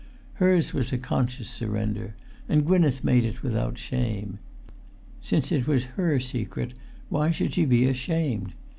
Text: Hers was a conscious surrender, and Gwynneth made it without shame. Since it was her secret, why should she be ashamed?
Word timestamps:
Hers 0.41 0.73
was 0.73 0.91
a 0.91 0.97
conscious 0.97 1.47
surrender, 1.47 2.15
and 2.49 2.65
Gwynneth 2.65 3.03
made 3.03 3.23
it 3.23 3.43
without 3.43 3.77
shame. 3.77 4.39
Since 5.21 5.51
it 5.51 5.67
was 5.67 5.85
her 5.95 6.19
secret, 6.19 6.73
why 7.09 7.29
should 7.29 7.53
she 7.53 7.65
be 7.65 7.85
ashamed? 7.85 8.55